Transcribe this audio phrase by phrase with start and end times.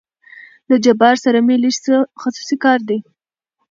[0.69, 2.99] له جبار سره مې لېږ څه خصوصي کار دى.